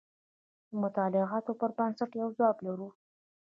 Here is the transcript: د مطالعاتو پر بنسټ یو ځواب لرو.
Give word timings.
د 0.69 0.71
مطالعاتو 0.83 1.51
پر 1.59 1.69
بنسټ 1.77 2.11
یو 2.21 2.29
ځواب 2.37 2.57
لرو. 2.65 2.87